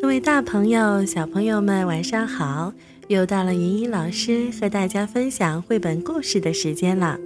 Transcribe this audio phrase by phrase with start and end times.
[0.00, 2.72] 各位大朋友、小朋友们，晚上好！
[3.08, 7.18] 又到了云英老师和大家分享绘本故事的时间了。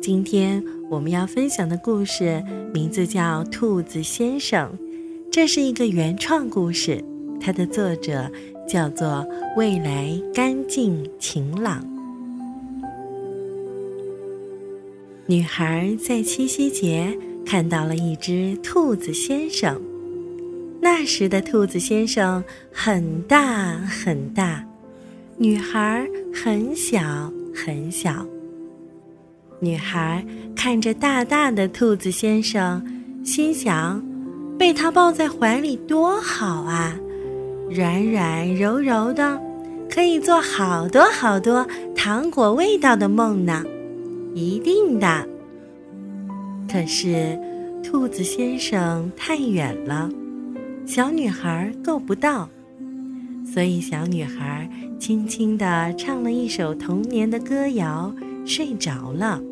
[0.00, 2.42] 今天我们要分享的故事
[2.72, 4.66] 名字叫《兔子先生》，
[5.30, 7.04] 这是一个原创故事，
[7.38, 8.32] 它的作者
[8.66, 11.84] 叫做未来干净晴朗。
[15.26, 17.14] 女孩在七夕节
[17.44, 19.78] 看到了一只兔子先生。
[20.88, 24.64] 那时的兔子先生很大很大，
[25.36, 27.02] 女孩很小
[27.52, 28.24] 很小。
[29.58, 32.80] 女孩看着大大的兔子先生，
[33.24, 34.00] 心想：
[34.56, 36.96] 被他抱在怀里多好啊，
[37.68, 39.42] 软软柔柔的，
[39.90, 41.66] 可以做好多好多
[41.96, 43.64] 糖果味道的梦呢，
[44.36, 45.26] 一定的。
[46.70, 47.36] 可是，
[47.82, 50.08] 兔子先生太远了。
[50.86, 52.48] 小女孩够不到，
[53.44, 58.14] 所以小女孩轻轻地唱了一首童年的歌谣，
[58.46, 59.42] 睡着了。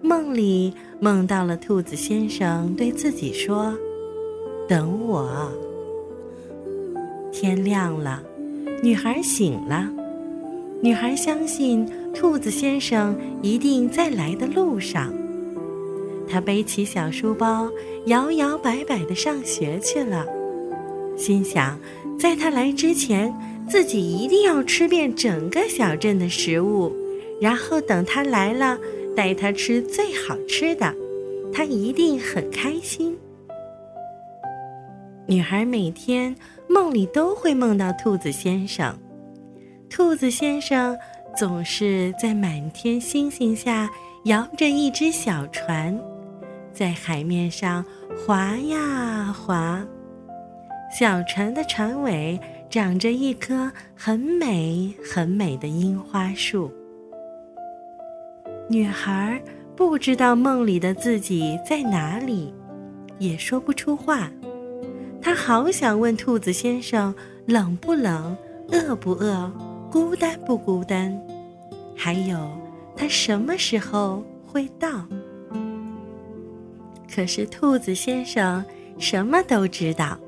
[0.00, 3.76] 梦里梦到了兔子先生对自己说
[4.66, 5.52] ：“等我。”
[7.30, 8.22] 天亮了，
[8.82, 9.86] 女孩醒了。
[10.82, 15.12] 女孩相信兔子先生一定在来的路上。
[16.28, 17.70] 她背起小书包，
[18.06, 20.26] 摇摇摆摆地上学去了，
[21.16, 21.78] 心想，
[22.18, 23.32] 在他来之前，
[23.68, 26.92] 自己一定要吃遍整个小镇的食物，
[27.40, 28.78] 然后等他来了，
[29.14, 30.94] 带他吃最好吃的，
[31.52, 33.16] 他一定很开心。
[35.26, 36.34] 女孩每天
[36.68, 38.96] 梦里都会梦到兔子先生，
[39.88, 40.96] 兔子先生
[41.36, 43.90] 总是在满天星星下
[44.24, 45.98] 摇着一只小船。
[46.76, 47.82] 在海面上
[48.14, 49.82] 划呀划，
[50.98, 56.70] 小船的船尾长着一棵很美很美的樱花树。
[58.68, 59.40] 女孩
[59.74, 62.52] 不知道梦里的自己在哪里，
[63.18, 64.30] 也说不出话。
[65.22, 67.14] 她好想问兔子先生
[67.46, 68.36] 冷不冷、
[68.68, 69.50] 饿不饿、
[69.90, 71.18] 孤单不孤单，
[71.96, 72.36] 还有
[72.94, 75.06] 他什么时候会到。
[77.16, 78.62] 可是兔子先生
[78.98, 80.18] 什么都知道，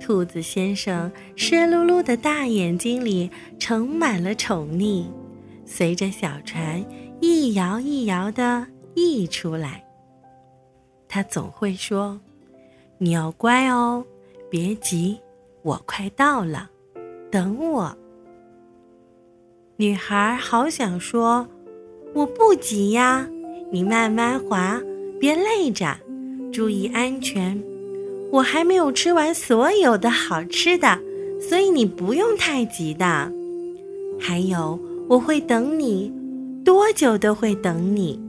[0.00, 5.06] 兔子先生湿漉漉的大眼睛里盛满了宠溺，
[5.66, 6.84] 随着小船
[7.20, 8.64] 一摇一摇的
[8.94, 9.84] 溢出来。
[11.08, 12.20] 他总会说
[12.96, 14.06] ：“你要乖哦，
[14.48, 15.18] 别急，
[15.62, 16.70] 我快到了，
[17.28, 17.92] 等我。”
[19.74, 21.48] 女孩好想说
[22.14, 23.28] ：“我不急呀，
[23.72, 24.80] 你慢慢滑。”
[25.20, 25.96] 别累着，
[26.54, 27.60] 注意安全。
[28.30, 31.00] 我还没有吃完所有的好吃的，
[31.40, 33.30] 所以你不用太急的。
[34.20, 34.78] 还有，
[35.08, 36.12] 我会等你，
[36.64, 38.20] 多久都会等你。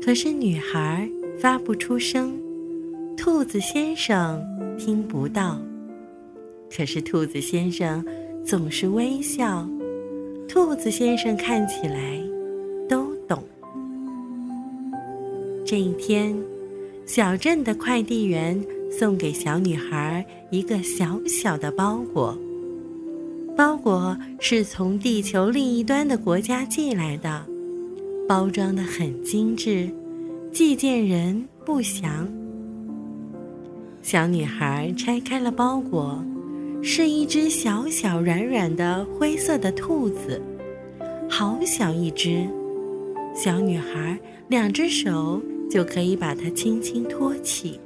[0.00, 1.08] 可是女孩
[1.40, 2.32] 发不出声，
[3.16, 4.40] 兔子先生
[4.78, 5.58] 听不到。
[6.70, 8.04] 可是兔子先生
[8.46, 9.68] 总是微笑，
[10.48, 12.20] 兔子先生看起来
[12.88, 13.42] 都懂。
[15.64, 16.36] 这一天，
[17.08, 22.38] 小镇的快递员送给小女孩一个小小的包裹。
[23.56, 27.46] 包裹是从地球另一端的国家寄来的，
[28.28, 29.88] 包装的很精致，
[30.52, 32.28] 寄件人不详。
[34.02, 36.22] 小女孩拆开了包裹，
[36.82, 40.38] 是一只小小软软的灰色的兔子，
[41.26, 42.46] 好小一只。
[43.34, 45.40] 小女孩两只手。
[45.70, 47.80] 就可以把它轻轻托起。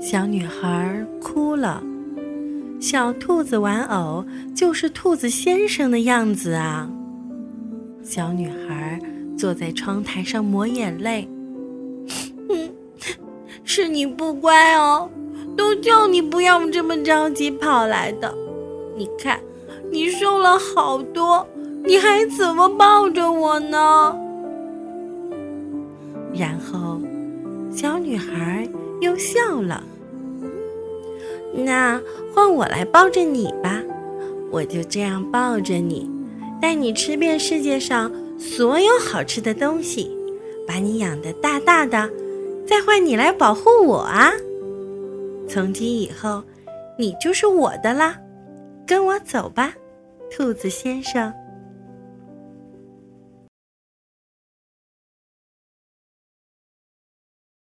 [0.00, 1.82] 小女孩哭了，
[2.78, 4.24] 小兔子玩偶
[4.54, 6.88] 就是兔子先生的样子啊。
[8.02, 9.00] 小女孩
[9.36, 11.28] 坐在窗台上抹眼泪，
[12.48, 12.70] 嗯，
[13.64, 15.10] 是你不乖哦，
[15.56, 18.32] 都叫你不要这么着急跑来的。
[18.96, 19.40] 你看，
[19.90, 21.44] 你瘦了好多，
[21.84, 24.16] 你还怎么抱着我呢？
[26.36, 27.00] 然后，
[27.72, 28.68] 小女孩
[29.00, 29.82] 又笑了。
[31.54, 32.00] 那
[32.34, 33.82] 换我来抱着你吧，
[34.50, 36.10] 我就这样抱着你，
[36.60, 40.10] 带你吃遍世界上所有好吃的东西，
[40.66, 42.10] 把你养得大大的，
[42.66, 44.32] 再换你来保护我啊！
[45.48, 46.42] 从今以后，
[46.98, 48.18] 你就是我的啦，
[48.86, 49.72] 跟我走吧，
[50.30, 51.32] 兔子先生。